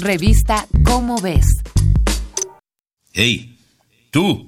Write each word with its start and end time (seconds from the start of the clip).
Revista 0.00 0.66
Cómo 0.84 1.20
ves. 1.20 1.46
¡Hey! 3.12 3.58
¡Tú! 4.10 4.46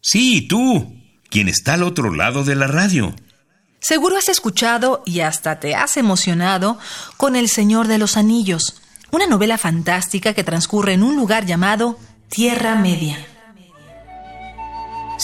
Sí, 0.00 0.42
tú. 0.48 0.94
¿Quién 1.30 1.48
está 1.48 1.74
al 1.74 1.82
otro 1.82 2.14
lado 2.14 2.44
de 2.44 2.54
la 2.54 2.66
radio. 2.66 3.14
Seguro 3.80 4.16
has 4.16 4.28
escuchado 4.28 5.02
y 5.04 5.20
hasta 5.20 5.60
te 5.60 5.74
has 5.74 5.96
emocionado 5.96 6.78
con 7.16 7.36
El 7.36 7.48
Señor 7.48 7.88
de 7.88 7.98
los 7.98 8.16
Anillos, 8.16 8.80
una 9.10 9.26
novela 9.26 9.58
fantástica 9.58 10.34
que 10.34 10.44
transcurre 10.44 10.94
en 10.94 11.02
un 11.02 11.16
lugar 11.16 11.46
llamado 11.46 11.98
Tierra 12.28 12.74
Media. 12.74 13.18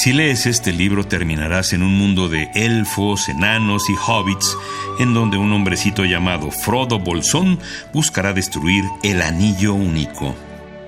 Si 0.02 0.12
lees 0.12 0.46
este 0.46 0.72
libro 0.72 1.06
terminarás 1.06 1.72
en 1.72 1.84
un 1.84 1.96
mundo 1.96 2.28
de 2.28 2.50
elfos, 2.56 3.28
enanos 3.28 3.88
y 3.88 3.92
hobbits, 3.92 4.58
en 4.98 5.14
donde 5.14 5.36
un 5.38 5.52
hombrecito 5.52 6.04
llamado 6.04 6.50
Frodo 6.50 6.98
Bolsón 6.98 7.60
buscará 7.94 8.32
destruir 8.32 8.82
el 9.04 9.22
anillo 9.22 9.74
único. 9.74 10.34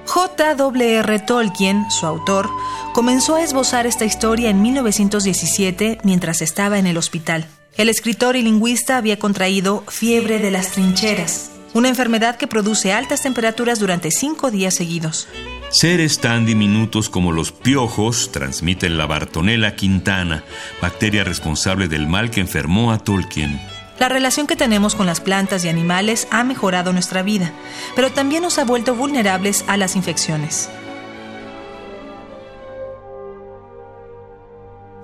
J.W.R. 0.07 1.21
Tolkien, 1.21 1.89
su 1.93 2.07
autor, 2.07 2.51
comenzó 2.93 3.37
a 3.37 3.45
esbozar 3.45 3.87
esta 3.87 4.05
historia 4.05 4.51
en 4.51 4.61
1917 4.63 5.99
mientras 6.03 6.43
estaba 6.43 6.81
en 6.81 6.89
el 6.89 6.97
hospital. 6.97 7.47
El 7.77 7.91
escritor 7.91 8.35
y 8.35 8.43
lingüista 8.43 8.97
había 8.97 9.21
contraído 9.21 9.85
fiebre 9.87 10.41
de 10.41 10.51
las 10.51 10.73
trincheras, 10.73 11.53
una 11.73 11.89
enfermedad 11.89 12.35
que 12.35 12.49
produce 12.49 12.93
altas 12.93 13.23
temperaturas 13.23 13.79
durante 13.79 14.11
cinco 14.11 14.51
días 14.51 14.75
seguidos. 14.75 15.29
Seres 15.71 16.21
tan 16.21 16.47
diminutos 16.47 17.09
como 17.09 17.33
los 17.33 17.51
piojos 17.51 18.31
transmiten 18.31 18.97
la 18.97 19.07
Bartonella 19.07 19.75
quintana, 19.75 20.45
bacteria 20.81 21.25
responsable 21.25 21.89
del 21.89 22.07
mal 22.07 22.31
que 22.31 22.41
enfermó 22.41 22.93
a 22.93 22.99
Tolkien. 22.99 23.61
La 23.99 24.09
relación 24.09 24.47
que 24.47 24.57
tenemos 24.57 24.95
con 24.95 25.07
las 25.07 25.21
plantas 25.21 25.65
y 25.65 25.69
animales 25.69 26.29
ha 26.31 26.45
mejorado 26.45 26.93
nuestra 26.93 27.23
vida, 27.23 27.53
pero 27.95 28.11
también 28.11 28.43
nos 28.43 28.59
ha 28.59 28.65
vuelto 28.65 28.95
vulnerables 28.95 29.65
a 29.67 29.77
las 29.77 29.97
infecciones. 29.97 30.69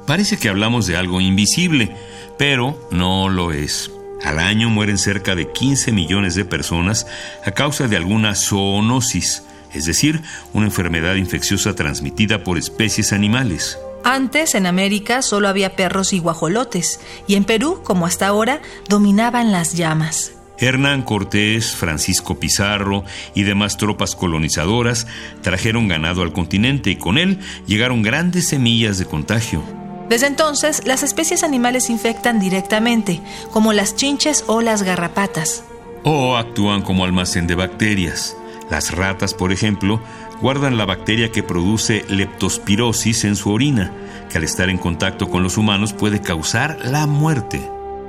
Parece 0.07 0.39
que 0.39 0.49
hablamos 0.49 0.89
de 0.89 0.97
algo 0.97 1.21
invisible, 1.21 1.95
pero 2.37 2.89
no 2.91 3.29
lo 3.29 3.53
es. 3.53 3.93
Al 4.25 4.39
año 4.39 4.69
mueren 4.69 4.99
cerca 4.99 5.37
de 5.37 5.51
15 5.51 5.93
millones 5.93 6.35
de 6.35 6.45
personas 6.45 7.07
a 7.47 7.53
causa 7.53 7.87
de 7.87 7.97
alguna 7.97 8.35
zoonosis, 8.35 9.45
es 9.73 9.85
decir, 9.85 10.23
una 10.53 10.67
enfermedad 10.67 11.15
infecciosa 11.15 11.75
transmitida 11.75 12.43
por 12.45 12.59
especies 12.59 13.13
animales. 13.13 13.79
Antes, 14.05 14.55
en 14.55 14.67
América, 14.67 15.23
solo 15.23 15.49
había 15.49 15.77
perros 15.77 16.13
y 16.13 16.19
guajolotes, 16.19 17.01
y 17.27 17.35
en 17.35 17.45
Perú, 17.45 17.81
como 17.85 18.07
hasta 18.07 18.27
ahora, 18.27 18.61
dominaban 18.89 19.53
las 19.53 19.75
llamas. 19.75 20.33
Hernán 20.59 21.03
Cortés, 21.03 21.75
Francisco 21.75 22.39
Pizarro 22.39 23.05
y 23.35 23.45
demás 23.45 23.79
tropas 23.79 24.15
colonizadoras 24.15 25.07
trajeron 25.43 25.89
ganado 25.89 26.23
al 26.23 26.33
continente 26.33 26.91
y 26.91 26.97
con 26.97 27.17
él 27.17 27.39
llegaron 27.67 28.03
grandes 28.03 28.49
semillas 28.49 28.99
de 28.99 29.07
contagio. 29.07 29.63
Desde 30.11 30.27
entonces, 30.27 30.83
las 30.87 31.03
especies 31.03 31.45
animales 31.45 31.89
infectan 31.89 32.41
directamente, 32.41 33.23
como 33.53 33.73
las 33.73 33.97
chinches 33.97 34.45
o 34.49 34.61
las 34.61 34.83
garrapatas. 34.83 35.65
O 36.03 36.37
actúan 36.37 36.83
como 36.83 37.05
almacén 37.05 37.47
de 37.47 37.55
bacterias. 37.55 38.37
Las 38.71 38.93
ratas, 38.93 39.35
por 39.35 39.53
ejemplo, 39.53 40.01
guardan 40.41 40.79
la 40.79 40.87
bacteria 40.87 41.33
que 41.33 41.43
produce 41.43 42.05
leptospirosis 42.09 43.25
en 43.25 43.37
su 43.37 43.51
orina, 43.51 43.93
que 44.31 44.39
al 44.39 44.45
estar 44.45 44.71
en 44.71 44.79
contacto 44.79 45.29
con 45.29 45.43
los 45.43 45.59
humanos 45.59 45.93
puede 45.93 46.21
causar 46.21 46.79
la 46.85 47.07
muerte. 47.07 47.61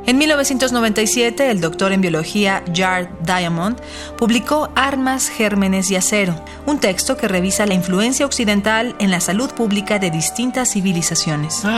En 0.06 0.18
1997, 0.18 1.52
el 1.52 1.62
doctor 1.62 1.92
en 1.92 2.02
biología 2.02 2.64
Jard 2.74 3.08
Diamond 3.24 3.80
publicó 4.18 4.72
Armas, 4.76 5.30
Gérmenes 5.30 5.92
y 5.92 5.96
Acero, 5.96 6.44
un 6.66 6.80
texto 6.80 7.18
que 7.18 7.28
revisa 7.28 7.68
la 7.68 7.76
influencia 7.76 8.26
occidental 8.26 8.96
en 9.00 9.12
la 9.12 9.20
salud 9.20 9.52
pública 9.52 10.00
de 10.00 10.10
distintas 10.10 10.72
civilizaciones. 10.72 11.62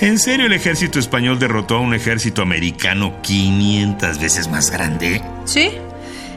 ¿En 0.00 0.18
serio 0.18 0.46
el 0.46 0.52
ejército 0.54 0.98
español 0.98 1.38
derrotó 1.38 1.76
a 1.76 1.80
un 1.80 1.94
ejército 1.94 2.42
americano 2.42 3.20
500 3.22 4.18
veces 4.18 4.48
más 4.48 4.70
grande? 4.70 5.22
Sí, 5.44 5.70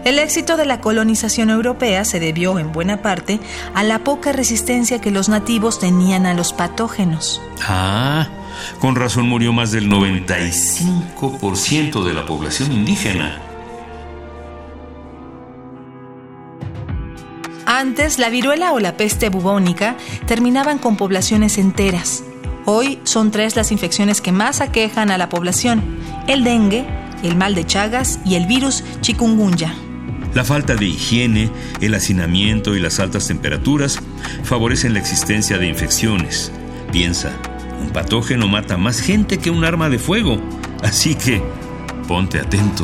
el 0.05 0.19
éxito 0.19 0.57
de 0.57 0.65
la 0.65 0.81
colonización 0.81 1.49
europea 1.49 2.05
se 2.05 2.19
debió 2.19 2.59
en 2.59 2.71
buena 2.71 3.01
parte 3.01 3.39
a 3.73 3.81
la 3.83 3.97
poca 3.99 4.31
resistencia 4.31 5.01
que 5.01 5.11
los 5.11 5.29
nativos 5.29 5.79
tenían 5.79 6.25
a 6.25 6.33
los 6.33 6.53
patógenos. 6.53 7.41
Ah, 7.67 8.27
con 8.79 8.95
razón 8.95 9.27
murió 9.27 9.51
más 9.53 9.71
del 9.71 9.87
95% 9.89 12.03
de 12.03 12.13
la 12.13 12.25
población 12.25 12.71
indígena. 12.71 13.41
Antes, 17.65 18.17
la 18.17 18.29
viruela 18.29 18.71
o 18.71 18.79
la 18.79 18.95
peste 18.95 19.27
bubónica 19.27 19.97
terminaban 20.25 20.77
con 20.77 20.95
poblaciones 20.95 21.57
enteras. 21.57 22.23
Hoy 22.65 22.99
son 23.03 23.29
tres 23.29 23.57
las 23.57 23.73
infecciones 23.73 24.21
que 24.21 24.31
más 24.31 24.61
aquejan 24.61 25.11
a 25.11 25.17
la 25.17 25.27
población: 25.27 25.99
el 26.27 26.45
dengue, 26.45 26.85
el 27.23 27.35
mal 27.35 27.55
de 27.55 27.65
Chagas 27.65 28.19
y 28.23 28.35
el 28.35 28.45
virus 28.45 28.85
chikungunya. 29.01 29.75
La 30.37 30.45
falta 30.45 30.75
de 30.75 30.85
higiene, 30.85 31.49
el 31.81 31.95
hacinamiento 31.95 32.75
y 32.75 32.79
las 32.79 32.99
altas 32.99 33.27
temperaturas 33.27 33.97
favorecen 34.43 34.93
la 34.93 34.99
existencia 34.99 35.57
de 35.57 35.67
infecciones. 35.67 36.51
Piensa, 36.91 37.31
un 37.81 37.89
patógeno 37.89 38.47
mata 38.47 38.77
más 38.77 39.01
gente 39.01 39.39
que 39.39 39.49
un 39.49 39.65
arma 39.65 39.89
de 39.89 39.97
fuego, 39.97 40.39
así 40.83 41.15
que 41.15 41.41
ponte 42.07 42.39
atento. 42.39 42.83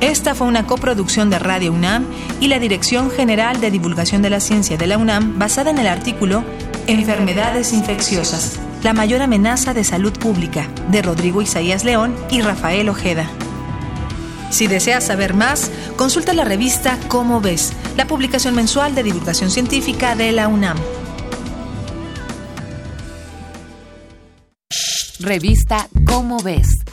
Esta 0.00 0.34
fue 0.34 0.48
una 0.48 0.66
coproducción 0.66 1.30
de 1.30 1.38
Radio 1.38 1.72
UNAM 1.72 2.06
y 2.40 2.48
la 2.48 2.58
Dirección 2.58 3.12
General 3.12 3.60
de 3.60 3.70
Divulgación 3.70 4.22
de 4.22 4.30
la 4.30 4.40
Ciencia 4.40 4.76
de 4.76 4.88
la 4.88 4.98
UNAM 4.98 5.38
basada 5.38 5.70
en 5.70 5.78
el 5.78 5.86
artículo 5.86 6.42
Enfermedades 6.88 7.74
infecciosas 7.74 8.58
la 8.84 8.92
mayor 8.92 9.22
amenaza 9.22 9.72
de 9.72 9.82
salud 9.82 10.12
pública, 10.12 10.68
de 10.90 11.00
Rodrigo 11.00 11.40
Isaías 11.40 11.84
León 11.84 12.14
y 12.30 12.42
Rafael 12.42 12.90
Ojeda. 12.90 13.28
Si 14.50 14.66
deseas 14.66 15.06
saber 15.06 15.32
más, 15.32 15.70
consulta 15.96 16.34
la 16.34 16.44
revista 16.44 16.98
Cómo 17.08 17.40
ves, 17.40 17.72
la 17.96 18.06
publicación 18.06 18.54
mensual 18.54 18.94
de 18.94 19.02
divulgación 19.02 19.50
científica 19.50 20.14
de 20.14 20.32
la 20.32 20.48
UNAM. 20.48 20.76
Revista 25.18 25.88
Cómo 26.04 26.38
ves 26.40 26.83